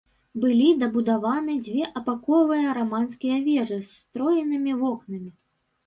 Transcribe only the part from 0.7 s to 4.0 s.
дабудаваны дзве апаковыя раманскія вежы з